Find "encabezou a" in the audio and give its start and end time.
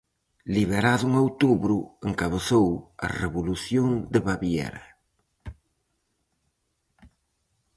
2.09-3.07